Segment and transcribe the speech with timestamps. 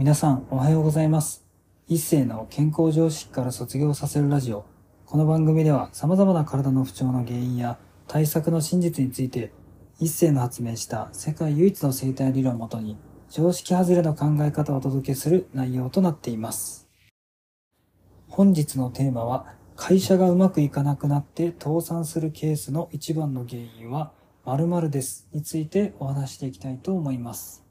[0.00, 1.44] 皆さんおはようございます。
[1.86, 4.64] 一世の健康常識から卒業させるラジオ。
[5.04, 9.52] この番組では様々な体の不調の原因や対策の真実について、
[9.98, 12.96] 一世の発明した世界唯一の生態理論をもとに、
[13.28, 16.88] 常識外れの考え方をお届けする内容となっています。
[18.26, 24.12] 本日のテーマは、会社がうまくいかなくなって倒産するケースの一番の原因は
[24.46, 27.66] 〇〇ですについてお話していきたいと思います。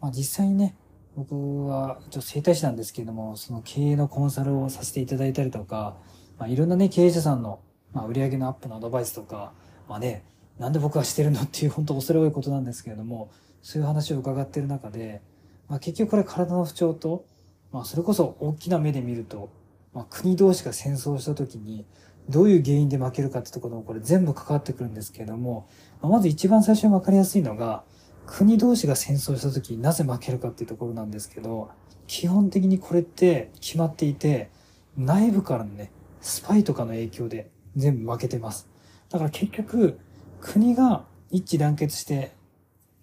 [0.00, 0.76] まあ、実際にね、
[1.16, 5.96] 僕は一応整体師なんですけれども、その経営のコンサルをさせていただいたりとか、
[6.38, 7.60] まあ、いろんなね、経営者さんの、
[7.92, 9.52] まあ、売上のアップのアドバイスとか、
[9.88, 10.24] まあね、
[10.58, 13.30] なんで僕はしてるのっていう本当恐れ多いことなんですけれども、
[13.62, 15.22] そういう話を伺っている中で、
[15.68, 17.24] まあ、結局これ体の不調と、
[17.72, 19.50] まあ、それこそ大きな目で見ると、
[19.92, 21.86] まあ、国同士が戦争した時に、
[22.28, 25.68] どういう原因で負けるかってところもこれ全部関わってくるんですけれども、
[26.00, 27.84] まあ、まず一番最初に分かりやすいのが、
[28.26, 31.70] 国同士が戦争した時なぜ負けるかっていうところなんですけど、
[32.06, 34.50] 基本的にこれって決まっていて、
[34.96, 35.90] 内部からのね、
[36.20, 38.68] スパイとかの影響で全部負けてます。
[39.10, 39.98] だから結局、
[40.40, 42.32] 国が一致団結して、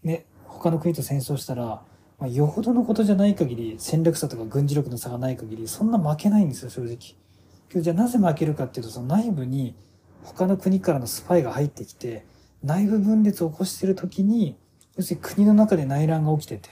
[0.03, 1.83] ね、他の国と戦争したら、
[2.19, 7.81] まあ、よほどのことじゃない限り、戦略差とか軍事力の差がない限り、そんな負けないんですよ、正直。
[7.81, 9.75] じゃあなぜ負けるかっていうと、その内部に
[10.23, 12.25] 他の国からのスパイが入ってきて、
[12.63, 14.55] 内部分裂を起こしてる時に、
[14.97, 16.69] 要するに国の中で内乱が起きてて、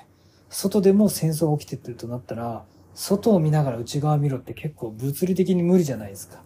[0.50, 6.42] 外でも戦争が起きててるとなったら、外を見ながら内側見ろって結構物理的に無理じゃないですか。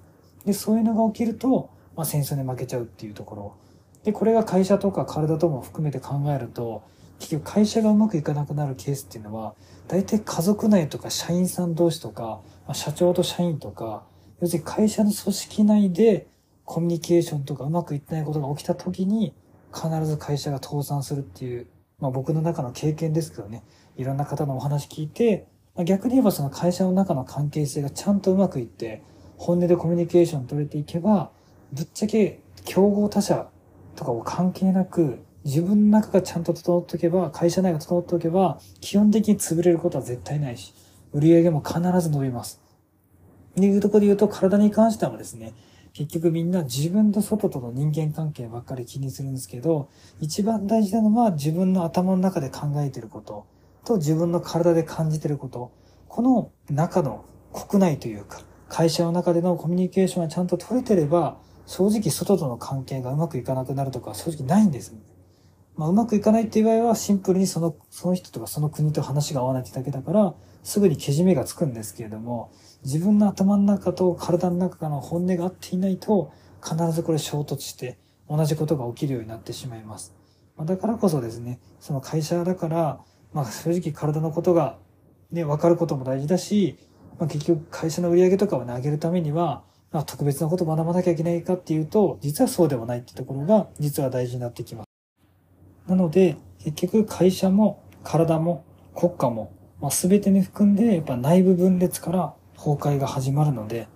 [0.45, 3.55] で、そういうのが起きると、まあ戦争に負けちゃうっていうところ。
[4.03, 6.83] で、これが会社とか体とも含めて考えると、
[7.19, 9.55] 結局会社がうまくいかなくなるケースっていうのは、
[9.87, 14.03] 大体家族内とか社員さん同士とか、まあ、社長と社員とか、
[14.41, 16.27] 要するに会社の組織内で
[16.65, 19.33] コミュニケーションとかうまくいってないことが起きた時に、
[19.73, 21.67] 必ず会社が倒産するっていう、
[21.99, 23.63] まあ僕の中の経験ですけどね、
[23.97, 29.01] いろんな方のお話聞いて、まあ、逆に言えばその会社の中の関係性がちゃんとうまくいって、
[29.37, 31.31] 本音でコミュニケーション取れていけば、
[31.71, 33.49] ぶっちゃけ競合他社
[33.95, 40.73] とかを関係なく、自分の中がちゃんと整っておけば、会社内が整っておけば、基本的に潰れることは絶対ないし、
[41.11, 42.61] 売り上げも必ず伸びます。
[43.51, 45.53] っていうところで言うと、体に関してはですね、
[45.93, 49.89] 結局みんな自分と外との人間関係ばっかり気にするんですけど、
[50.19, 53.45] 一番大事なのは自分の頭の中で考えてること
[53.85, 55.71] と自分の体で感じてること。
[56.07, 61.37] この中の国内というか、会社の中でのコミュニケーションがちゃんと取れてれば、
[61.67, 64.99] 正直外との関係がうまくいかなくなるとか正直ないんですね。
[65.75, 72.51] まあ、うまくいかないっていう場合はシンプルにその、その人とかその国と話が合わないってだけだから、すぐにけじめがつくんですけれども、
[72.83, 76.31] 自分の頭の中と体の中の本音が合っていないと、
[76.63, 77.97] 必ずこれ衝突して
[78.29, 80.13] 同じことが起きるようになってしまいます。
[80.55, 82.99] まあ、だからこそですね、その会社だから、
[83.33, 84.77] まあ正直体のことが
[85.31, 86.77] ね、分かることも大事だし、
[87.19, 94.82] まあ、結局会社の売り上げとかを、上げるためには、まあ、特別なことを学ばなきゃいけないかっていうと、実はそうではないってところが、実は大事になってきます。
[95.87, 98.63] なので、結局会社も体も
[98.95, 99.51] 国家も、
[99.81, 103.87] まあ、全てに含んで、やっぱ内部分裂から崩壊が始まるので、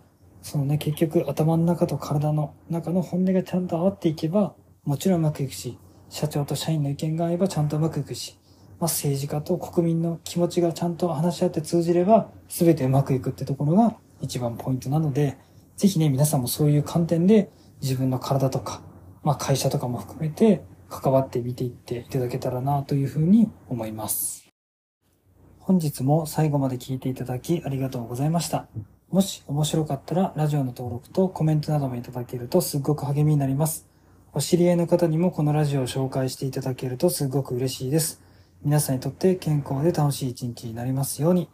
[0.42, 4.54] そのね、結局頭の中と体の中の本音がちゃんと合っていけば、
[4.84, 5.78] もちろんうまくいくし、
[6.10, 8.38] 社長と社員の意見が合えばちゃんとうまくいくし、
[8.80, 15.38] まあ、政治家と国民の気持ちがちゃんと話し合って通じれば、全てうまくいくってところが一番ポイントなので、
[15.76, 17.50] ぜひね、皆さんもそういう観点で
[17.82, 18.82] 自分の体とか、
[19.24, 24.48] まあ会社とかも含めて関わってみていっていただけたらなというふうに思います。
[25.60, 28.68] 本日も最後まで聞いていただきありがとうございました。
[29.10, 33.88] もし面白かったらラジオの登録とコメントなどもいただけるとすっごく励みになります。
[34.34, 38.22] お知り合いの方にもこのラジオを紹介していただけるとすっごく嬉しいです。
[38.64, 41.50] 皆さんにとって健康で楽しい一日になりますように。